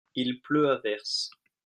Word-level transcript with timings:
il 0.15 0.41
pleut 0.41 0.71
à 0.71 0.79
verse. 0.79 1.29